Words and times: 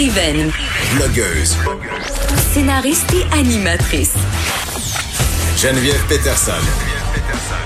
Écrivaine. 0.00 0.50
Blogueuse. 0.96 1.58
Scénariste 2.54 3.12
et 3.12 3.38
animatrice. 3.38 4.14
Geneviève 5.58 6.02
Peterson. 6.08 6.52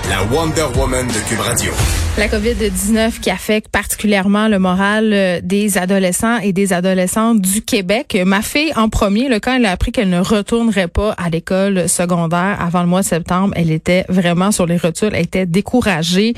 La 0.09 0.21
Wonder 0.25 0.65
Woman 0.77 1.07
de 1.07 1.29
Cube 1.29 1.39
Radio. 1.39 1.71
La 2.17 2.27
COVID-19 2.27 3.21
qui 3.21 3.29
affecte 3.29 3.69
particulièrement 3.69 4.49
le 4.49 4.59
moral 4.59 5.13
euh, 5.13 5.39
des 5.41 5.77
adolescents 5.77 6.37
et 6.39 6.51
des 6.51 6.73
adolescentes 6.73 7.39
du 7.39 7.61
Québec. 7.61 8.17
Ma 8.25 8.41
fille, 8.41 8.73
en 8.75 8.89
premier, 8.89 9.29
le 9.29 9.39
quand 9.39 9.55
elle 9.55 9.65
a 9.65 9.71
appris 9.71 9.93
qu'elle 9.93 10.09
ne 10.09 10.19
retournerait 10.19 10.89
pas 10.89 11.11
à 11.13 11.29
l'école 11.29 11.87
secondaire 11.87 12.57
avant 12.59 12.81
le 12.81 12.87
mois 12.87 13.01
de 13.01 13.05
septembre, 13.05 13.53
elle 13.55 13.71
était 13.71 14.03
vraiment 14.09 14.51
sur 14.51 14.65
les 14.65 14.77
rotules, 14.77 15.11
elle 15.13 15.23
était 15.23 15.45
découragée. 15.45 16.33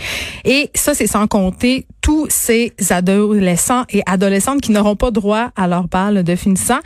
Et 0.45 0.69
ça, 0.75 0.93
c'est 0.93 1.07
sans 1.07 1.25
compter 1.25 1.87
tous 2.07 2.27
ces 2.29 2.71
adolescents 2.89 3.83
et 3.89 4.01
adolescentes 4.05 4.61
qui 4.61 4.71
n'auront 4.71 4.95
pas 4.95 5.11
droit 5.11 5.49
à 5.57 5.67
leur 5.67 5.89
balle 5.89 6.23
de 6.23 6.35
finissant. 6.37 6.79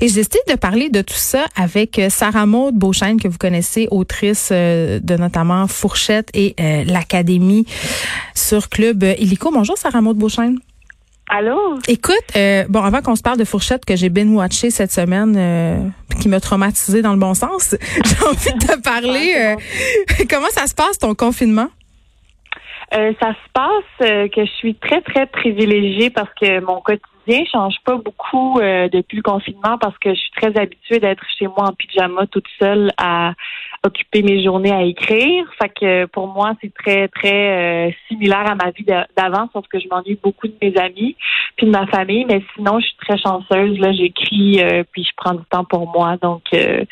Et 0.00 0.06
j'ai 0.06 0.22
décidé 0.22 0.38
de 0.48 0.54
parler 0.54 0.88
de 0.88 1.02
tout 1.02 1.14
ça 1.14 1.46
avec 1.56 1.98
euh, 1.98 2.08
Sarah 2.10 2.46
Maud 2.46 2.76
Beauchesne, 2.76 3.20
que 3.20 3.26
vous 3.26 3.38
connaissez, 3.38 3.88
autrice 3.90 4.50
euh, 4.52 5.00
de 5.02 5.16
notamment 5.16 5.66
Fourchette 5.66 6.30
et 6.32 6.54
l'Académie 6.86 7.66
sur 8.36 8.68
Club 8.68 9.02
Illico. 9.02 9.50
Bonjour, 9.50 9.76
Sarah 9.76 10.00
Maud 10.00 10.16
Beauchesne. 10.16 10.60
Allô? 11.30 11.78
Écoute, 11.88 12.14
euh, 12.36 12.64
bon, 12.68 12.82
avant 12.82 13.02
qu'on 13.02 13.14
se 13.14 13.20
parle 13.22 13.36
de 13.36 13.44
fourchette 13.44 13.84
que 13.84 13.96
j'ai 13.96 14.08
bien 14.08 14.26
watché 14.28 14.70
cette 14.70 14.92
semaine, 14.92 15.34
euh, 15.36 15.76
qui 16.20 16.28
m'a 16.28 16.40
traumatisé 16.40 17.02
dans 17.02 17.12
le 17.12 17.18
bon 17.18 17.34
sens, 17.34 17.76
j'ai 18.04 18.26
envie 18.26 18.58
de 18.58 18.66
te 18.66 18.80
parler. 18.80 19.34
Euh, 19.36 20.24
comment 20.30 20.48
ça 20.50 20.66
se 20.66 20.74
passe 20.74 20.98
ton 20.98 21.14
confinement? 21.14 21.68
Euh, 22.94 23.12
ça 23.20 23.32
se 23.32 23.50
passe 23.52 24.30
que 24.30 24.44
je 24.44 24.50
suis 24.52 24.74
très, 24.74 25.00
très 25.02 25.26
privilégiée 25.26 26.10
parce 26.10 26.32
que 26.40 26.60
mon 26.60 26.80
quotidien 26.80 27.44
change 27.52 27.76
pas 27.84 27.96
beaucoup 27.96 28.58
depuis 28.58 29.18
le 29.18 29.22
confinement 29.22 29.76
parce 29.78 29.98
que 29.98 30.14
je 30.14 30.18
suis 30.18 30.30
très 30.30 30.58
habituée 30.58 30.98
d'être 30.98 31.22
chez 31.38 31.46
moi 31.46 31.68
en 31.68 31.72
pyjama 31.72 32.26
toute 32.26 32.46
seule 32.58 32.90
à 32.96 33.34
occuper 33.84 34.22
mes 34.22 34.42
journées 34.42 34.72
à 34.72 34.82
écrire. 34.82 35.44
Fait 35.60 35.68
que 35.68 36.06
pour 36.06 36.28
moi, 36.28 36.54
c'est 36.60 36.72
très, 36.74 37.08
très 37.08 37.88
euh, 37.88 37.92
similaire 38.08 38.46
à 38.50 38.54
ma 38.54 38.70
vie 38.70 38.84
d'avant, 38.84 39.48
sauf 39.52 39.66
que 39.68 39.78
je 39.78 39.88
m'ennuie 39.88 40.18
beaucoup 40.22 40.48
de 40.48 40.54
mes 40.60 40.76
amis 40.76 41.16
puis 41.56 41.66
de 41.66 41.70
ma 41.70 41.86
famille. 41.86 42.24
Mais 42.26 42.42
sinon, 42.54 42.80
je 42.80 42.86
suis 42.86 42.96
très 42.96 43.18
chanceuse. 43.18 43.78
Là, 43.78 43.92
j'écris 43.92 44.60
euh, 44.62 44.82
puis 44.92 45.04
je 45.04 45.10
prends 45.16 45.34
du 45.34 45.44
temps 45.50 45.64
pour 45.64 45.88
moi. 45.88 46.16
Donc, 46.20 46.42
euh, 46.54 46.84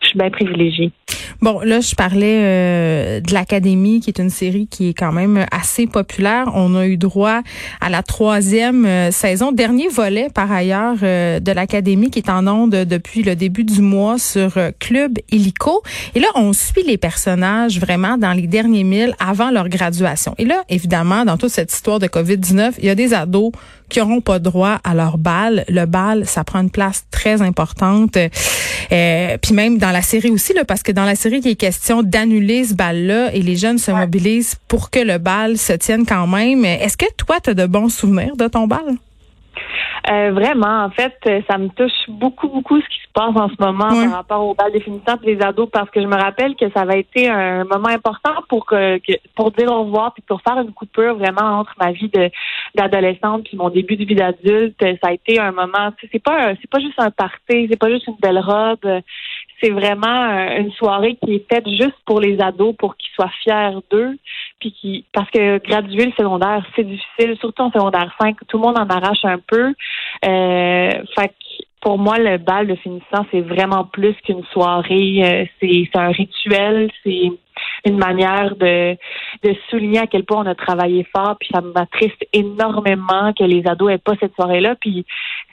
je 0.00 0.08
suis 0.08 0.18
bien 0.18 0.30
privilégiée. 0.30 0.90
Bon, 1.40 1.60
là, 1.60 1.80
je 1.80 1.94
parlais 1.94 3.20
de 3.20 3.32
l'Académie, 3.32 4.00
qui 4.00 4.10
est 4.10 4.18
une 4.18 4.30
série 4.30 4.66
qui 4.66 4.90
est 4.90 4.94
quand 4.94 5.12
même 5.12 5.46
assez 5.50 5.86
populaire. 5.86 6.50
On 6.54 6.74
a 6.74 6.86
eu 6.86 6.96
droit 6.96 7.40
à 7.80 7.90
la 7.90 8.02
troisième 8.02 9.10
saison, 9.10 9.52
dernier 9.52 9.88
volet 9.88 10.28
par 10.32 10.50
ailleurs 10.50 10.96
de 10.96 11.52
l'Académie, 11.52 12.10
qui 12.10 12.20
est 12.20 12.30
en 12.30 12.46
onde 12.46 12.70
depuis 12.70 13.22
le 13.22 13.36
début 13.36 13.64
du 13.64 13.80
mois 13.80 14.18
sur 14.18 14.52
Club 14.78 15.18
Illico. 15.30 15.82
Et 16.14 16.20
là, 16.20 16.28
on 16.34 16.52
suit 16.52 16.84
les 16.86 16.98
personnages 16.98 17.78
vraiment 17.78 18.16
dans 18.16 18.32
les 18.32 18.46
derniers 18.46 18.84
milles 18.84 19.14
avant 19.18 19.50
leur 19.50 19.68
graduation. 19.68 20.34
Et 20.38 20.44
là, 20.44 20.62
évidemment, 20.68 21.24
dans 21.24 21.36
toute 21.36 21.50
cette 21.50 21.72
histoire 21.72 21.98
de 21.98 22.06
COVID-19, 22.06 22.74
il 22.78 22.86
y 22.86 22.90
a 22.90 22.94
des 22.94 23.14
ados 23.14 23.52
qui 23.88 23.98
n'auront 23.98 24.20
pas 24.20 24.38
droit 24.38 24.80
à 24.84 24.94
leur 24.94 25.18
bal. 25.18 25.64
Le 25.68 25.86
bal, 25.86 26.26
ça 26.26 26.44
prend 26.44 26.60
une 26.60 26.70
place 26.70 27.04
très 27.10 27.42
importante. 27.42 28.16
Euh, 28.16 29.38
puis 29.40 29.54
même 29.54 29.78
dans 29.78 29.90
la 29.90 30.02
série 30.02 30.30
aussi, 30.30 30.52
là, 30.52 30.64
parce 30.64 30.82
que 30.82 30.92
dans 30.92 31.04
la 31.04 31.14
série, 31.14 31.23
il 31.28 31.48
est 31.48 31.54
question 31.54 32.02
d'annuler 32.02 32.64
ce 32.64 32.74
bal-là 32.74 33.34
et 33.34 33.40
les 33.40 33.56
jeunes 33.56 33.78
se 33.78 33.90
mobilisent 33.90 34.56
pour 34.68 34.90
que 34.90 35.00
le 35.00 35.18
bal 35.18 35.56
se 35.58 35.72
tienne 35.72 36.04
quand 36.06 36.26
même. 36.26 36.64
Est-ce 36.64 36.96
que 36.96 37.06
toi, 37.16 37.40
tu 37.40 37.50
as 37.50 37.54
de 37.54 37.66
bons 37.66 37.88
souvenirs 37.88 38.36
de 38.36 38.48
ton 38.48 38.66
bal? 38.66 38.96
Euh, 40.10 40.32
vraiment, 40.32 40.84
en 40.84 40.90
fait, 40.90 41.14
ça 41.48 41.56
me 41.56 41.68
touche 41.68 41.92
beaucoup, 42.08 42.48
beaucoup 42.48 42.78
ce 42.78 42.86
qui 42.88 43.00
se 43.00 43.12
passe 43.14 43.34
en 43.36 43.48
ce 43.48 43.54
moment 43.58 43.88
par 43.88 44.12
rapport 44.12 44.46
au 44.46 44.54
bal 44.54 44.70
définitif 44.70 45.14
des 45.24 45.40
ados, 45.40 45.70
parce 45.72 45.88
que 45.88 46.02
je 46.02 46.06
me 46.06 46.16
rappelle 46.16 46.56
que 46.56 46.70
ça 46.72 46.82
avait 46.82 47.00
été 47.00 47.30
un 47.30 47.64
moment 47.64 47.88
important 47.88 48.34
pour 48.50 48.66
que, 48.66 48.98
pour 49.34 49.50
dire 49.52 49.72
au 49.72 49.84
revoir 49.84 50.12
puis 50.12 50.22
pour 50.26 50.42
faire 50.42 50.58
une 50.58 50.72
coupure 50.72 51.14
vraiment 51.14 51.60
entre 51.60 51.72
ma 51.78 51.92
vie 51.92 52.10
de 52.10 52.30
d'adolescente 52.74 53.44
puis 53.44 53.56
mon 53.56 53.70
début 53.70 53.96
de 53.96 54.04
vie 54.04 54.14
d'adulte. 54.14 54.78
Ça 54.80 55.08
a 55.08 55.12
été 55.12 55.38
un 55.38 55.52
moment. 55.52 55.90
C'est 56.12 56.22
pas 56.22 56.54
c'est 56.60 56.68
pas 56.68 56.80
juste 56.80 56.98
un 56.98 57.10
party, 57.10 57.68
c'est 57.70 57.78
pas 57.78 57.90
juste 57.90 58.06
une 58.06 58.18
belle 58.20 58.40
robe. 58.40 59.00
C'est 59.62 59.70
vraiment 59.70 60.28
une 60.58 60.72
soirée 60.72 61.16
qui 61.22 61.34
est 61.34 61.52
faite 61.52 61.68
juste 61.68 61.96
pour 62.04 62.20
les 62.20 62.40
ados, 62.40 62.74
pour 62.76 62.96
qu'ils 62.96 63.12
soient 63.14 63.30
fiers 63.42 63.78
d'eux, 63.90 64.16
puis 64.60 64.72
qui 64.72 65.04
parce 65.12 65.30
que 65.30 65.58
graduer 65.58 66.06
le 66.06 66.12
secondaire, 66.12 66.66
c'est 66.76 66.84
difficile, 66.84 67.36
surtout 67.38 67.62
en 67.62 67.70
secondaire 67.70 68.14
5, 68.20 68.36
tout 68.48 68.58
le 68.58 68.62
monde 68.62 68.78
en 68.78 68.86
arrache 68.88 69.24
un 69.24 69.38
peu. 69.38 69.74
Euh, 70.24 70.90
pour 71.84 71.98
moi, 71.98 72.18
le 72.18 72.38
bal 72.38 72.66
de 72.66 72.74
finissant, 72.76 73.26
c'est 73.30 73.42
vraiment 73.42 73.84
plus 73.84 74.14
qu'une 74.24 74.42
soirée. 74.52 75.20
Euh, 75.22 75.44
c'est 75.60 75.88
un 75.94 76.08
rituel, 76.08 76.90
c'est 77.04 77.30
une 77.84 77.98
manière 77.98 78.56
de, 78.56 78.96
de 79.42 79.54
souligner 79.68 79.98
à 79.98 80.06
quel 80.06 80.24
point 80.24 80.42
on 80.42 80.46
a 80.46 80.54
travaillé 80.54 81.06
fort. 81.14 81.36
Puis 81.38 81.50
ça 81.52 81.60
m'attriste 81.60 82.26
énormément 82.32 83.34
que 83.38 83.44
les 83.44 83.66
ados 83.66 83.92
aient 83.92 83.98
pas 83.98 84.14
cette 84.18 84.34
soirée-là. 84.34 84.76
Puis 84.80 85.04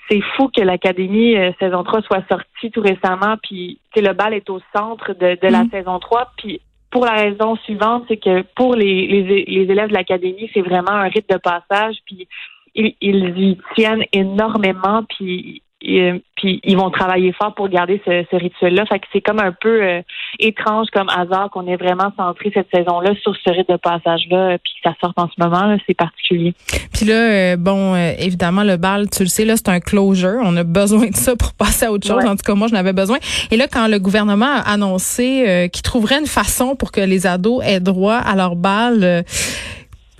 c'est 0.09 0.22
fou 0.38 0.50
que 0.56 0.62
l'Académie 0.62 1.36
euh, 1.36 1.52
saison 1.59 1.84
3 1.84 2.02
soit 2.03 2.24
sortie 2.30 2.72
tout 2.72 2.81
récemment. 2.81 3.36
Puis 3.44 3.80
le 3.94 4.13
bal 4.13 4.34
est 4.34 4.50
au 4.50 4.62
centre 4.74 5.13
de, 5.13 5.38
de 5.40 5.48
la 5.52 5.66
mm. 5.66 5.69
saison 5.72 6.00
3. 6.00 6.31
Puis 6.38 6.62
pour 6.92 7.06
la 7.06 7.16
raison 7.16 7.58
suivante, 7.58 8.06
c'est 8.08 8.18
que 8.18 8.44
pour 8.56 8.75
les, 8.75 9.06
les, 9.06 9.46
les 9.46 9.63
élèves 9.69 9.90
de 9.90 9.94
l'Académie, 9.94 10.50
c'est 10.53 10.62
vraiment 10.62 10.92
un 10.92 11.09
rite 11.09 11.30
de 11.30 11.38
passage. 11.38 11.98
Puis 12.06 12.25
ils, 12.74 13.38
y 13.38 13.58
tiennent 13.75 14.06
énormément, 14.13 15.03
puis 15.09 15.62
puis 15.81 16.59
ils 16.64 16.78
vont 16.78 16.90
travailler 16.90 17.34
fort 17.34 17.53
pour 17.56 17.68
garder 17.69 18.02
ce, 18.06 18.36
rituel-là. 18.36 18.86
Fait 18.86 19.00
que 19.00 19.06
c'est 19.12 19.22
comme 19.22 19.40
un 19.40 19.52
peu 19.52 19.84
euh, 19.84 20.02
étrange 20.40 20.88
comme 20.94 21.09
hasard 21.09 21.50
qu'on 21.52 21.68
ait 21.68 21.75
vraiment 21.75 22.12
centré 22.18 22.52
cette 22.53 22.68
saison-là 22.74 23.14
sur 23.22 23.36
ce 23.36 23.52
rite 23.52 23.69
de 23.69 23.78
passage-là, 23.78 24.58
puis 24.59 24.74
que 24.74 24.90
ça 24.90 24.96
sorte 25.02 25.18
en 25.18 25.28
ce 25.28 25.44
moment, 25.44 25.75
c'est 25.88 25.96
particulier. 25.96 26.53
Puis 26.94 27.06
là, 27.06 27.14
euh, 27.14 27.58
bon, 27.58 27.96
euh, 27.96 28.12
évidemment, 28.19 28.64
le 28.64 28.78
bal, 28.78 29.09
tu 29.09 29.24
le 29.24 29.30
sais, 29.30 29.46
là, 29.46 29.56
c'est 29.56 29.69
un 29.69 29.80
closure. 29.80 30.40
On 30.44 30.56
a 30.58 30.64
besoin 30.64 31.08
de 31.08 31.16
ça 31.16 31.36
pour 31.36 31.53
passer 31.58 31.86
à 31.86 31.92
autre 31.92 32.08
chose. 32.08 32.25
En 32.25 32.36
tout 32.36 32.44
cas, 32.46 32.56
moi, 32.56 32.68
je 32.68 32.74
n'avais 32.74 32.94
besoin. 32.94 33.18
Et 33.50 33.58
là, 33.58 33.68
quand 33.68 33.88
le 33.88 34.00
gouvernement 34.00 34.46
a 34.46 34.72
annoncé 34.72 35.69
qu'il 35.72 35.81
trouverait 35.81 36.19
une 36.19 36.28
façon 36.28 36.75
pour 36.75 36.92
que 36.92 37.02
les 37.02 37.28
ados 37.28 37.63
aient 37.63 37.80
droit 37.80 38.16
à 38.16 38.36
leur 38.36 38.56
bal, 38.56 39.24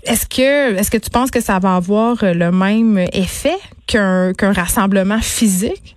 est-ce 0.03 0.28
que 0.28 0.75
est-ce 0.75 0.91
que 0.91 0.97
tu 0.97 1.09
penses 1.09 1.31
que 1.31 1.41
ça 1.41 1.59
va 1.59 1.75
avoir 1.75 2.23
euh, 2.23 2.34
le 2.34 2.51
même 2.51 2.97
effet 3.13 3.57
qu'un 3.88 4.34
qu'un 4.34 4.53
rassemblement 4.53 5.19
physique? 5.19 5.95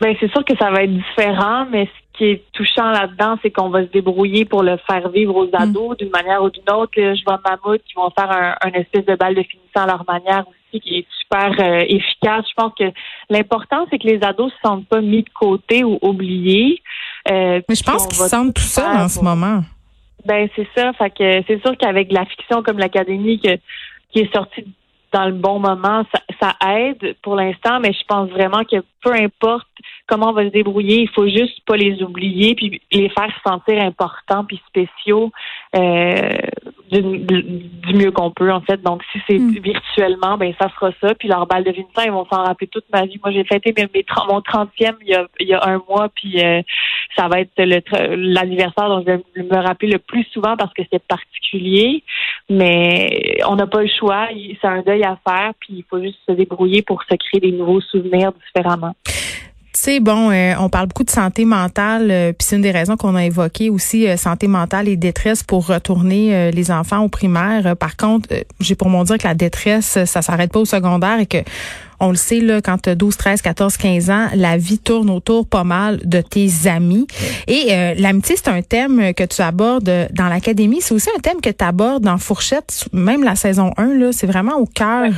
Ben 0.00 0.14
c'est 0.20 0.30
sûr 0.30 0.44
que 0.44 0.56
ça 0.58 0.70
va 0.70 0.82
être 0.82 0.92
différent, 0.92 1.66
mais 1.70 1.86
ce 1.86 2.18
qui 2.18 2.24
est 2.24 2.44
touchant 2.52 2.90
là-dedans, 2.90 3.36
c'est 3.42 3.50
qu'on 3.50 3.70
va 3.70 3.82
se 3.82 3.90
débrouiller 3.90 4.44
pour 4.44 4.62
le 4.62 4.76
faire 4.86 5.08
vivre 5.10 5.34
aux 5.34 5.46
mm. 5.46 5.54
ados 5.54 5.96
d'une 5.98 6.10
manière 6.10 6.42
ou 6.42 6.50
d'une 6.50 6.70
autre. 6.70 6.92
Je 6.96 7.24
vois 7.24 7.40
Mammouth 7.44 7.82
qui 7.86 7.94
vont 7.94 8.10
faire 8.10 8.56
un, 8.60 8.70
espèce 8.72 9.04
de 9.06 9.14
balle 9.16 9.34
de 9.34 9.42
finissant 9.42 9.82
à 9.82 9.86
leur 9.86 10.04
manière 10.06 10.44
aussi, 10.48 10.80
qui 10.80 10.98
est 10.98 11.06
super 11.20 11.52
euh, 11.58 11.84
efficace. 11.88 12.44
Je 12.48 12.54
pense 12.56 12.72
que 12.78 12.84
l'important, 13.30 13.86
c'est 13.90 13.98
que 13.98 14.06
les 14.06 14.22
ados 14.22 14.52
se 14.52 14.58
sentent 14.68 14.86
pas 14.86 15.00
mis 15.00 15.22
de 15.22 15.30
côté 15.30 15.84
ou 15.84 15.98
oubliés. 16.02 16.82
Euh, 17.30 17.60
mais 17.68 17.74
je 17.74 17.82
pense 17.82 18.06
qu'ils 18.06 18.16
se 18.16 18.28
sentent 18.28 18.54
tout 18.54 18.62
seuls 18.62 18.96
en 18.96 19.08
ce 19.08 19.20
moment. 19.20 19.62
Ben 20.26 20.48
c'est 20.56 20.68
ça. 20.76 20.92
Fait 20.94 21.10
que 21.10 21.42
c'est 21.46 21.60
sûr 21.62 21.76
qu'avec 21.78 22.12
la 22.12 22.24
fiction 22.24 22.62
comme 22.62 22.78
l'Académie 22.78 23.38
qui 23.38 23.48
est 24.20 24.34
sortie 24.34 24.66
dans 25.12 25.26
le 25.26 25.32
bon 25.32 25.58
moment, 25.60 26.04
ça, 26.12 26.20
ça 26.40 26.74
aide 26.74 27.16
pour 27.22 27.36
l'instant, 27.36 27.80
mais 27.80 27.92
je 27.92 28.04
pense 28.06 28.28
vraiment 28.28 28.64
que 28.64 28.76
peu 29.02 29.12
importe 29.12 29.68
comment 30.06 30.30
on 30.30 30.32
va 30.32 30.44
se 30.44 30.50
débrouiller, 30.52 31.02
il 31.02 31.08
faut 31.10 31.28
juste 31.28 31.60
pas 31.64 31.76
les 31.76 32.02
oublier 32.02 32.54
puis 32.54 32.80
les 32.92 33.08
faire 33.10 33.32
sentir 33.46 33.80
importants 33.82 34.44
puis 34.44 34.60
spéciaux 34.68 35.30
euh, 35.74 36.30
du, 36.90 37.94
mieux 37.94 38.10
qu'on 38.10 38.30
peut 38.30 38.52
en 38.52 38.60
fait. 38.60 38.80
Donc 38.82 39.02
si 39.12 39.20
c'est 39.26 39.38
hmm. 39.38 39.58
virtuellement, 39.62 40.36
ben 40.36 40.52
ça 40.60 40.68
sera 40.70 40.90
ça. 41.00 41.14
Puis 41.14 41.28
leur 41.28 41.46
balle 41.46 41.64
de 41.64 41.70
Vincent, 41.70 42.04
ils 42.04 42.12
vont 42.12 42.26
s'en 42.30 42.44
rappeler 42.44 42.66
toute 42.68 42.84
ma 42.92 43.06
vie. 43.06 43.18
Moi 43.22 43.32
j'ai 43.32 43.44
fêté 43.44 43.74
mes, 43.76 43.88
mon 44.28 44.40
30e 44.40 44.94
il 45.02 45.08
y 45.08 45.14
a, 45.14 45.26
il 45.40 45.48
y 45.48 45.54
a 45.54 45.64
un 45.66 45.80
mois 45.88 46.08
puis 46.14 46.42
euh, 46.42 46.62
ça 47.16 47.28
va 47.28 47.40
être 47.40 47.52
l'anniversaire 48.14 48.88
dont 48.88 49.00
je 49.00 49.12
vais 49.12 49.22
me 49.36 49.62
rappeler 49.62 49.92
le 49.92 49.98
plus 49.98 50.24
souvent 50.32 50.56
parce 50.56 50.72
que 50.74 50.82
c'est 50.92 51.02
particulier. 51.06 52.02
Mais 52.48 53.38
on 53.48 53.56
n'a 53.56 53.66
pas 53.66 53.82
le 53.82 53.88
choix. 53.88 54.28
C'est 54.60 54.68
un 54.68 54.82
deuil 54.82 55.04
à 55.04 55.18
faire 55.26 55.52
puis 55.60 55.74
il 55.78 55.84
faut 55.88 56.00
juste 56.00 56.18
se 56.28 56.32
débrouiller 56.32 56.82
pour 56.82 57.02
se 57.02 57.14
créer 57.14 57.40
des 57.40 57.52
nouveaux 57.52 57.80
souvenirs 57.80 58.32
différemment. 58.46 58.94
Sais, 59.76 60.00
bon, 60.00 60.30
euh, 60.30 60.54
on 60.58 60.70
parle 60.70 60.86
beaucoup 60.86 61.04
de 61.04 61.10
santé 61.10 61.44
mentale, 61.44 62.10
euh, 62.10 62.32
puis 62.32 62.46
c'est 62.48 62.56
une 62.56 62.62
des 62.62 62.70
raisons 62.70 62.96
qu'on 62.96 63.14
a 63.14 63.26
évoqué 63.26 63.68
aussi, 63.68 64.08
euh, 64.08 64.16
santé 64.16 64.48
mentale 64.48 64.88
et 64.88 64.96
détresse 64.96 65.42
pour 65.42 65.66
retourner 65.66 66.50
les 66.50 66.70
enfants 66.70 67.00
au 67.00 67.10
primaire. 67.10 67.76
par 67.76 67.98
contre, 67.98 68.30
j'ai 68.58 68.74
pour 68.74 68.88
mon 68.88 69.04
dire 69.04 69.18
que 69.18 69.28
la 69.28 69.34
détresse, 69.34 69.98
ça 70.06 70.22
s'arrête 70.22 70.50
pas 70.50 70.60
au 70.60 70.64
secondaire 70.64 71.20
et 71.20 71.26
que 71.26 71.38
On 72.00 72.10
le 72.10 72.16
sait, 72.16 72.40
là, 72.40 72.60
quand 72.60 72.78
tu 72.82 72.90
as 72.90 72.94
12, 72.94 73.16
13, 73.16 73.42
14, 73.42 73.76
15 73.76 74.10
ans, 74.10 74.26
la 74.34 74.56
vie 74.56 74.78
tourne 74.78 75.10
autour 75.10 75.46
pas 75.46 75.64
mal 75.64 76.00
de 76.04 76.20
tes 76.20 76.50
amis. 76.66 77.06
Et 77.46 77.68
euh, 77.70 77.94
l'amitié, 77.96 78.36
c'est 78.36 78.48
un 78.48 78.62
thème 78.62 79.14
que 79.14 79.24
tu 79.24 79.42
abordes 79.42 80.08
dans 80.12 80.28
l'académie. 80.28 80.80
C'est 80.80 80.94
aussi 80.94 81.08
un 81.16 81.20
thème 81.20 81.40
que 81.40 81.50
tu 81.50 81.64
abordes 81.64 82.04
dans 82.04 82.18
Fourchette, 82.18 82.86
même 82.92 83.24
la 83.24 83.36
saison 83.36 83.72
1. 83.76 83.98
Là, 83.98 84.12
c'est 84.12 84.26
vraiment 84.26 84.56
au 84.56 84.66
cœur 84.66 85.10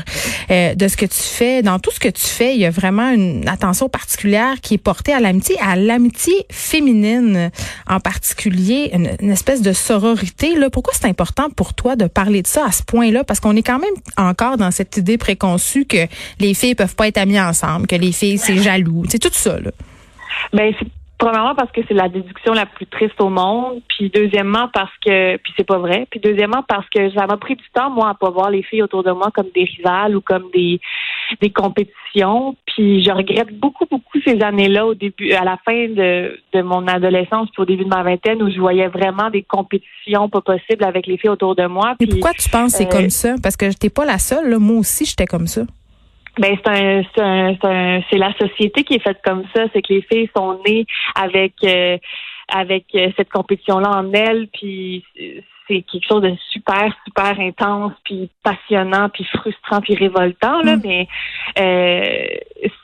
euh, 0.50 0.74
de 0.74 0.88
ce 0.88 0.96
que 0.96 1.06
tu 1.06 1.18
fais. 1.18 1.62
Dans 1.62 1.78
tout 1.78 1.90
ce 1.90 2.00
que 2.00 2.08
tu 2.08 2.24
fais, 2.24 2.54
il 2.54 2.60
y 2.60 2.66
a 2.66 2.70
vraiment 2.70 3.10
une 3.10 3.48
attention 3.48 3.88
particulière 3.88 4.60
qui 4.60 4.74
est 4.74 4.78
portée 4.78 5.12
à 5.12 5.20
l'amitié, 5.20 5.56
à 5.60 5.76
l'amitié 5.76 6.46
féminine 6.50 7.50
en 7.88 8.00
particulier, 8.00 8.90
une, 8.92 9.10
une 9.20 9.30
espèce 9.30 9.62
de 9.62 9.72
sororité. 9.72 10.54
Là. 10.54 10.70
Pourquoi 10.70 10.92
c'est 10.94 11.08
important 11.08 11.50
pour 11.50 11.74
toi 11.74 11.96
de 11.96 12.06
parler 12.06 12.42
de 12.42 12.46
ça 12.46 12.66
à 12.66 12.72
ce 12.72 12.82
point-là? 12.82 13.24
Parce 13.24 13.40
qu'on 13.40 13.56
est 13.56 13.62
quand 13.62 13.78
même 13.78 13.94
encore 14.16 14.56
dans 14.56 14.70
cette 14.70 14.96
idée 14.96 15.18
préconçue 15.18 15.84
que 15.84 16.06
les 16.38 16.54
filles 16.54 16.67
peuvent 16.74 16.96
pas 16.96 17.08
être 17.08 17.18
amies 17.18 17.40
ensemble, 17.40 17.86
que 17.86 17.96
les 17.96 18.12
filles, 18.12 18.38
c'est 18.38 18.56
jaloux. 18.56 19.04
C'est 19.08 19.18
tout 19.18 19.28
ça, 19.32 19.58
là. 19.60 19.70
Ben, 20.52 20.72
c'est 20.78 20.86
Premièrement 21.18 21.56
parce 21.56 21.72
que 21.72 21.80
c'est 21.88 21.94
la 21.94 22.08
déduction 22.08 22.52
la 22.52 22.64
plus 22.64 22.86
triste 22.86 23.20
au 23.20 23.28
monde, 23.28 23.82
puis 23.88 24.08
deuxièmement 24.08 24.68
parce 24.72 24.92
que 25.04 25.36
puis 25.38 25.52
c'est 25.56 25.66
pas 25.66 25.78
vrai, 25.78 26.06
puis 26.08 26.20
deuxièmement 26.20 26.62
parce 26.68 26.88
que 26.90 27.10
ça 27.10 27.26
m'a 27.26 27.36
pris 27.36 27.56
du 27.56 27.64
temps 27.74 27.90
moi 27.90 28.10
à 28.10 28.14
pas 28.14 28.30
voir 28.30 28.50
les 28.50 28.62
filles 28.62 28.84
autour 28.84 29.02
de 29.02 29.10
moi 29.10 29.32
comme 29.34 29.48
des 29.52 29.64
rivales 29.64 30.16
ou 30.16 30.20
comme 30.20 30.44
des 30.54 30.80
des 31.40 31.50
compétitions, 31.50 32.54
puis 32.66 33.02
je 33.02 33.10
regrette 33.10 33.58
beaucoup 33.58 33.84
beaucoup 33.90 34.20
ces 34.24 34.40
années-là 34.40 34.86
au 34.86 34.94
début 34.94 35.32
à 35.32 35.42
la 35.42 35.56
fin 35.64 35.88
de 35.88 36.38
de 36.54 36.62
mon 36.62 36.86
adolescence 36.86 37.48
puis 37.50 37.62
au 37.62 37.66
début 37.66 37.82
de 37.82 37.90
ma 37.90 38.04
vingtaine 38.04 38.40
où 38.40 38.48
je 38.48 38.60
voyais 38.60 38.86
vraiment 38.86 39.28
des 39.28 39.42
compétitions 39.42 40.28
pas 40.28 40.40
possibles 40.40 40.84
avec 40.84 41.08
les 41.08 41.18
filles 41.18 41.30
autour 41.30 41.56
de 41.56 41.66
moi. 41.66 41.96
Mais 41.98 42.06
pourquoi 42.06 42.32
tu 42.34 42.48
penses 42.48 42.70
que 42.70 42.78
c'est 42.78 42.88
comme 42.88 43.10
ça? 43.10 43.34
Parce 43.42 43.56
que 43.56 43.76
t'es 43.76 43.90
pas 43.90 44.04
la 44.04 44.18
seule, 44.18 44.50
là. 44.50 44.60
moi 44.60 44.76
aussi 44.76 45.04
j'étais 45.04 45.26
comme 45.26 45.48
ça. 45.48 45.62
Ben 46.38 46.56
c'est 46.64 46.70
un, 46.70 47.02
c'est 47.62 48.04
c'est 48.10 48.18
la 48.18 48.32
société 48.38 48.84
qui 48.84 48.94
est 48.94 49.02
faite 49.02 49.20
comme 49.24 49.44
ça, 49.54 49.64
c'est 49.72 49.82
que 49.82 49.92
les 49.92 50.02
filles 50.02 50.30
sont 50.36 50.60
nées 50.66 50.86
avec 51.14 51.54
euh, 51.64 51.98
avec 52.48 52.86
euh, 52.94 53.10
cette 53.16 53.30
compétition 53.30 53.78
là 53.78 53.90
en 53.90 54.12
elles, 54.12 54.48
puis 54.48 55.04
c'est 55.68 55.82
quelque 55.82 56.06
chose 56.08 56.22
de 56.22 56.34
super 56.50 56.92
super 57.04 57.38
intense, 57.38 57.92
puis 58.04 58.30
passionnant, 58.42 59.08
puis 59.10 59.24
frustrant, 59.24 59.80
puis 59.80 59.94
révoltant 59.94 60.62
là, 60.62 60.76
mm. 60.76 60.80
mais 60.84 61.08
euh, 61.58 62.38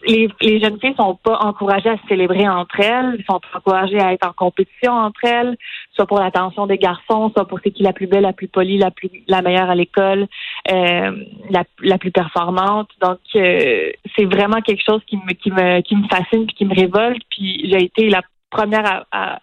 les, 0.07 0.29
les 0.41 0.61
jeunes 0.61 0.79
filles 0.81 0.95
sont 0.97 1.17
pas 1.17 1.39
encouragées 1.39 1.89
à 1.89 1.97
se 1.97 2.07
célébrer 2.09 2.49
entre 2.49 2.81
elles, 2.81 3.25
sont 3.29 3.41
pas 3.41 3.59
encouragées 3.59 4.01
à 4.01 4.13
être 4.13 4.27
en 4.27 4.33
compétition 4.33 4.93
entre 4.93 5.25
elles, 5.25 5.57
soit 5.93 6.07
pour 6.07 6.21
l'attention 6.21 6.67
des 6.67 6.79
garçons, 6.79 7.31
soit 7.35 7.47
pour 7.47 7.59
c'est 7.65 7.71
qui 7.71 7.83
la 7.83 7.93
plus 7.93 8.07
belle, 8.07 8.23
la 8.23 8.33
plus 8.33 8.49
polie, 8.49 8.79
la 8.79 8.91
plus 8.91 9.11
la 9.29 9.43
meilleure 9.43 9.71
à 9.71 9.75
l'école, 9.75 10.27
euh, 10.71 11.25
la, 11.51 11.65
la 11.83 11.99
plus 11.99 12.11
performante. 12.11 12.91
Donc 13.01 13.19
euh, 13.37 13.91
c'est 14.17 14.25
vraiment 14.27 14.61
quelque 14.61 14.83
chose 14.85 15.03
qui 15.07 15.17
me 15.17 15.33
qui 15.33 15.51
me 15.51 15.81
qui 15.81 15.97
me 15.97 16.07
fascine 16.09 16.47
puis 16.47 16.57
qui 16.57 16.65
me 16.65 16.75
révolte. 16.75 17.23
Puis 17.31 17.69
j'ai 17.71 17.85
été 17.85 18.09
la 18.09 18.23
première 18.55 19.05
à, 19.11 19.41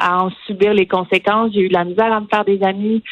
en 0.00 0.30
subir 0.46 0.74
les 0.74 0.86
conséquences. 0.86 1.52
J'ai 1.52 1.60
eu 1.60 1.68
de 1.68 1.74
la 1.74 1.84
misère 1.84 2.12
à 2.12 2.20
me 2.20 2.26
faire 2.26 2.44
des 2.44 2.62
amis. 2.62 3.02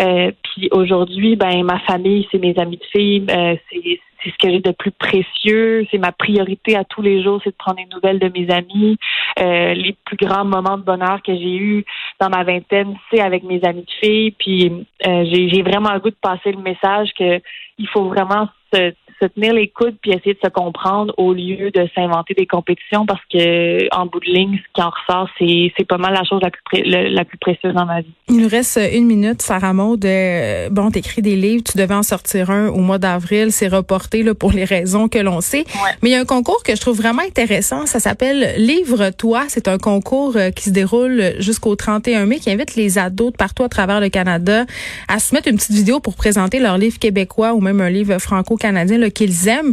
Euh, 0.00 0.30
puis 0.42 0.68
aujourd'hui, 0.72 1.36
ben 1.36 1.62
ma 1.64 1.78
famille, 1.80 2.26
c'est 2.30 2.38
mes 2.38 2.56
amis 2.58 2.78
de 2.78 2.84
filles. 2.84 3.24
Euh, 3.30 3.56
c'est 3.70 4.00
c'est 4.22 4.30
ce 4.30 4.36
que 4.36 4.50
j'ai 4.50 4.60
de 4.60 4.72
plus 4.72 4.90
précieux. 4.90 5.86
C'est 5.90 5.98
ma 5.98 6.12
priorité 6.12 6.76
à 6.76 6.84
tous 6.84 7.00
les 7.00 7.22
jours, 7.22 7.40
c'est 7.42 7.50
de 7.50 7.56
prendre 7.56 7.78
des 7.78 7.88
nouvelles 7.94 8.18
de 8.18 8.28
mes 8.28 8.50
amis. 8.52 8.98
Euh, 9.38 9.72
les 9.72 9.96
plus 10.04 10.18
grands 10.18 10.44
moments 10.44 10.76
de 10.76 10.82
bonheur 10.82 11.22
que 11.22 11.34
j'ai 11.34 11.56
eu 11.56 11.84
dans 12.20 12.28
ma 12.28 12.44
vingtaine, 12.44 12.96
c'est 13.10 13.20
avec 13.20 13.42
mes 13.44 13.62
amis 13.64 13.84
de 13.84 14.06
filles. 14.06 14.32
Puis 14.32 14.70
euh, 15.06 15.24
j'ai 15.24 15.62
vraiment 15.62 15.92
le 15.94 16.00
goût 16.00 16.10
de 16.10 16.16
passer 16.20 16.52
le 16.52 16.60
message 16.60 17.10
que 17.18 17.40
il 17.78 17.88
faut 17.88 18.04
vraiment 18.04 18.48
se, 18.72 18.92
se 19.20 19.26
tenir 19.26 19.52
les 19.52 19.68
coudes 19.68 19.96
puis 20.00 20.12
essayer 20.12 20.34
de 20.34 20.40
se 20.42 20.50
comprendre 20.50 21.12
au 21.16 21.32
lieu 21.32 21.70
de 21.70 21.88
s'inventer 21.94 22.34
des 22.34 22.46
compétitions 22.46 23.06
parce 23.06 23.20
que 23.32 23.94
en 23.94 24.06
bout 24.06 24.20
de 24.20 24.30
ligne, 24.30 24.58
ce 24.58 24.72
qui 24.74 24.82
en 24.82 24.90
ressort, 24.90 25.28
c'est, 25.38 25.72
c'est 25.76 25.86
pas 25.86 25.98
mal 25.98 26.12
la 26.12 26.24
chose 26.24 26.40
la 26.42 26.50
plus, 26.50 26.82
la 26.84 27.24
plus 27.24 27.38
précieuse 27.38 27.74
dans 27.74 27.86
ma 27.86 28.00
vie. 28.00 28.12
Il 28.28 28.38
nous 28.38 28.48
reste 28.48 28.80
une 28.92 29.06
minute, 29.06 29.42
Sarah 29.42 29.72
Maud. 29.72 30.04
Euh, 30.04 30.68
bon, 30.70 30.90
t'écris 30.90 31.22
des 31.22 31.36
livres, 31.36 31.62
tu 31.64 31.76
devais 31.76 31.94
en 31.94 32.02
sortir 32.02 32.50
un 32.50 32.68
au 32.68 32.80
mois 32.80 32.98
d'avril, 32.98 33.52
c'est 33.52 33.68
reporté 33.68 34.22
là, 34.22 34.34
pour 34.34 34.52
les 34.52 34.64
raisons 34.64 35.08
que 35.08 35.18
l'on 35.18 35.40
sait. 35.40 35.64
Mais 36.02 36.10
il 36.10 36.12
y 36.12 36.14
a 36.14 36.20
un 36.20 36.24
concours 36.24 36.62
que 36.62 36.74
je 36.74 36.80
trouve 36.80 36.96
vraiment 36.96 37.22
intéressant, 37.22 37.86
ça 37.86 38.00
s'appelle 38.00 38.54
Livre-toi. 38.56 39.44
C'est 39.48 39.68
un 39.68 39.78
concours 39.78 40.36
euh, 40.36 40.50
qui 40.50 40.64
se 40.64 40.70
déroule 40.70 41.34
jusqu'au 41.38 41.76
31 41.76 42.26
mai, 42.26 42.38
qui 42.38 42.50
invite 42.50 42.76
les 42.76 42.98
ados 42.98 43.32
de 43.32 43.36
partout 43.36 43.64
à 43.64 43.68
travers 43.68 44.00
le 44.00 44.08
Canada 44.08 44.64
à 45.08 45.18
soumettre 45.18 45.48
une 45.48 45.56
petite 45.56 45.74
vidéo 45.74 46.00
pour 46.00 46.14
présenter 46.14 46.58
leur 46.60 46.78
livre 46.78 46.98
québécois 46.98 47.54
ou 47.54 47.60
même 47.60 47.80
un 47.80 47.90
livre 47.90 48.18
franco-canadien 48.18 48.98
qu'ils 49.10 49.48
aiment. 49.48 49.72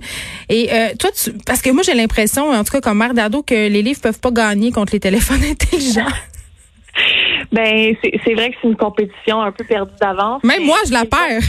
Et 0.50 0.70
euh, 0.72 0.90
toi, 1.00 1.10
tu, 1.12 1.32
parce 1.46 1.62
que 1.62 1.70
moi 1.70 1.84
j'ai 1.84 1.94
l'impression, 1.94 2.50
en 2.50 2.64
tout 2.64 2.72
cas 2.72 2.82
comme 2.82 2.98
mère 2.98 3.14
d'ado, 3.14 3.44
que 3.44 3.54
les 3.54 3.82
livres 3.82 4.02
peuvent 4.02 4.20
pas 4.20 4.32
gagner 4.32 4.72
contre 4.72 4.94
les 4.94 5.00
téléphones 5.00 5.44
intelligents. 5.50 6.12
Ben, 7.52 7.96
c'est 8.02 8.34
vrai 8.34 8.50
que 8.50 8.58
c'est 8.62 8.68
une 8.68 8.76
compétition 8.76 9.42
un 9.42 9.52
peu 9.52 9.64
perdue 9.64 9.94
d'avance. 10.02 10.44
Même 10.44 10.64
moi, 10.64 10.78
je 10.86 10.92
la 10.92 11.06
perds. 11.06 11.42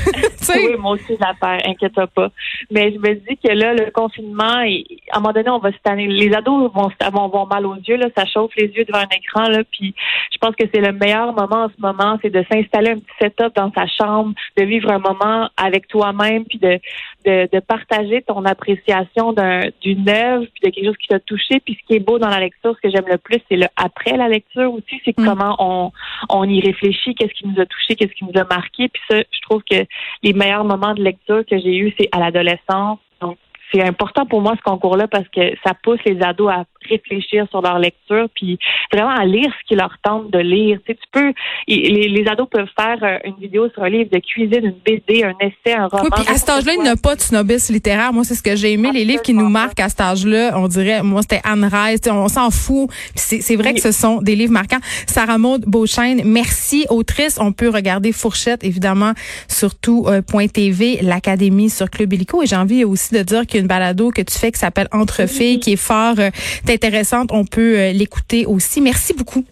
oui, 0.55 0.77
moi 0.79 0.93
aussi, 0.93 1.05
je 1.09 1.21
la 1.21 1.35
perds, 1.35 1.61
inquiète 1.67 1.95
pas. 2.15 2.31
Mais 2.71 2.93
je 2.93 2.99
me 2.99 3.15
dis 3.15 3.37
que 3.37 3.53
là, 3.53 3.75
le 3.75 3.91
confinement, 3.91 4.45
à 4.45 5.17
un 5.17 5.21
moment 5.21 5.33
donné, 5.33 5.51
on 5.51 5.59
va 5.59 5.73
se 5.73 5.79
tanner. 5.83 6.07
Les 6.07 6.33
ados 6.33 6.71
vont, 6.73 6.89
vont, 7.13 7.29
vont 7.29 7.47
mal 7.47 7.67
aux 7.67 7.77
yeux, 7.77 7.97
là, 7.97 8.07
ça 8.17 8.27
chauffe 8.27 8.53
les 8.57 8.67
yeux 8.67 8.85
devant 8.85 9.01
un 9.01 9.17
écran, 9.17 9.49
là, 9.49 9.63
puis 9.73 9.95
je 10.33 10.39
pense 10.39 10.55
que 10.55 10.65
c'est 10.73 10.81
le 10.81 10.93
meilleur 10.93 11.33
moment 11.33 11.65
en 11.65 11.69
ce 11.69 11.81
moment, 11.81 12.19
c'est 12.23 12.31
de 12.31 12.45
s'installer 12.51 12.91
un 12.91 12.99
petit 12.99 13.15
setup 13.21 13.55
dans 13.57 13.73
sa 13.73 13.87
chambre, 13.87 14.35
de 14.57 14.65
vivre 14.65 14.91
un 14.91 14.99
moment 14.99 15.51
avec 15.57 15.89
toi-même, 15.89 16.45
puis 16.45 16.59
de, 16.59 16.79
de, 17.29 17.49
de, 17.53 17.61
partager 17.61 18.23
ton 18.23 18.45
appréciation 18.45 19.33
d'une 19.33 20.09
œuvre, 20.09 20.47
puis 20.55 20.63
de 20.65 20.71
quelque 20.71 20.87
chose 20.87 20.97
qui 20.97 21.09
t'a 21.09 21.21
touché. 21.21 21.61
Puis 21.61 21.79
ce 21.81 21.87
qui 21.87 21.95
est 21.95 22.01
beau 22.01 22.19
dans 22.19 22.29
la 22.29 22.41
lecture, 22.41 22.75
ce 22.75 22.81
que 22.81 22.91
j'aime 22.95 23.09
le 23.09 23.19
plus, 23.19 23.39
c'est 23.49 23.57
le 23.57 23.67
après 23.77 24.17
la 24.17 24.29
lecture 24.29 24.73
aussi, 24.73 25.01
c'est 25.05 25.19
mm. 25.19 25.25
comment 25.25 25.57
on, 25.59 25.93
on 26.31 26.45
y 26.49 26.61
réfléchit, 26.61 27.15
qu'est-ce 27.15 27.35
qui 27.35 27.47
nous 27.47 27.61
a 27.61 27.67
touché, 27.67 27.95
qu'est-ce 27.97 28.15
qui 28.15 28.25
nous 28.25 28.41
a 28.41 28.45
marqué. 28.45 28.89
Puis 28.89 29.03
ça, 29.11 29.19
je 29.19 29.41
trouve 29.43 29.63
que 29.71 29.85
les 30.23 30.33
meilleurs 30.33 30.65
moments 30.65 30.95
de 30.95 31.03
lecture 31.03 31.45
que 31.45 31.59
j'ai 31.59 31.77
eus, 31.77 31.95
c'est 31.99 32.09
à 32.13 32.19
l'adolescence. 32.19 32.99
Donc, 33.21 33.37
c'est 33.73 33.83
important 33.83 34.25
pour 34.25 34.41
moi 34.41 34.55
ce 34.57 34.63
concours-là 34.63 35.09
parce 35.09 35.29
que 35.29 35.55
ça 35.65 35.75
pousse 35.75 36.01
les 36.07 36.23
ados 36.23 36.51
à 36.51 36.65
réfléchir 36.89 37.47
sur 37.51 37.63
leur 37.63 37.79
lecture, 37.79 38.29
puis 38.35 38.59
vraiment 38.93 39.11
à 39.11 39.25
lire 39.25 39.51
ce 39.61 39.69
qui 39.69 39.75
leur 39.75 39.97
tente 40.03 40.31
de 40.31 40.39
lire. 40.39 40.79
Tu, 40.87 40.93
sais, 40.93 40.99
tu 40.99 41.09
peux, 41.13 41.33
les, 41.67 42.09
les, 42.09 42.29
ados 42.29 42.49
peuvent 42.51 42.69
faire 42.79 42.99
euh, 43.03 43.19
une 43.25 43.37
vidéo 43.37 43.69
sur 43.71 43.83
un 43.83 43.89
livre 43.89 44.11
de 44.11 44.19
cuisine, 44.19 44.65
une 44.65 44.81
BD, 44.85 45.25
un 45.25 45.35
essai, 45.41 45.77
un 45.77 45.87
roman. 45.87 46.05
Oui, 46.05 46.11
puis 46.17 46.35
à 46.35 46.37
cet 46.37 46.49
âge-là, 46.49 46.73
il 46.75 46.83
n'y 46.83 46.89
a 46.89 46.97
pas 46.97 47.15
de 47.17 47.21
snobisme 47.21 47.73
littéraire. 47.73 48.13
Moi, 48.13 48.25
c'est 48.25 48.35
ce 48.35 48.43
que 48.43 48.57
j'ai 48.57 48.73
aimé. 48.73 48.91
Les 48.93 49.05
livres 49.05 49.23
qui 49.23 49.35
nous 49.35 49.49
marquent 49.49 49.81
à 49.81 49.89
cet 49.89 50.01
âge-là, 50.01 50.53
on 50.57 50.69
dirait, 50.69 51.03
moi, 51.03 51.23
c'était 51.23 51.41
Anne 51.45 51.65
Rice, 51.65 52.01
on 52.11 52.29
s'en 52.29 52.51
fout. 52.51 52.91
C'est 53.15 53.57
vrai 53.57 53.75
que 53.75 53.81
ce 53.81 53.93
sont 53.93 54.21
des 54.23 54.37
livres 54.37 54.53
marquants. 54.53 54.81
Sarah 55.07 55.39
Maud 55.39 55.65
Beauchesne, 55.67 56.23
merci, 56.25 56.87
autrice. 56.91 57.39
On 57.41 57.53
peut 57.53 57.69
regarder 57.69 58.13
Fourchette, 58.13 58.65
évidemment, 58.65 59.13
sur 59.49 59.75
tout 59.75 60.07
euh, 60.07 60.23
point 60.23 60.49
TV, 60.49 60.99
l'Académie 61.03 61.71
sur 61.71 61.91
Club 61.91 62.13
Illico. 62.13 62.43
Et 62.43 62.47
j'ai 62.47 62.57
envie 62.57 62.85
aussi 62.85 63.15
de 63.15 63.23
dire 63.23 63.47
qu'il 63.47 63.57
y 63.57 63.59
a 63.59 63.63
une 63.63 63.69
balado 63.69 64.11
que 64.11 64.23
tu 64.23 64.39
fais 64.39 64.53
qui 64.53 64.59
s'appelle 64.59 64.89
Entre 64.93 65.27
filles, 65.29 65.61
qui 65.61 65.73
est 65.73 65.77
fort 65.77 66.15
euh, 66.19 66.31
intéressante. 66.79 67.31
On 67.33 67.45
peut 67.45 67.79
euh, 67.79 67.93
l'écouter 67.93 68.47
aussi. 68.47 68.81
Merci 68.81 69.13
beaucoup. 69.15 69.45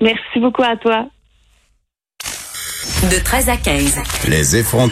Merci 0.00 0.38
beaucoup 0.40 0.62
à 0.62 0.76
toi. 0.76 1.06
De 3.12 3.22
13 3.22 3.48
à 3.48 3.56
15. 3.56 3.98
Les 4.28 4.56
effrontés. 4.56 4.86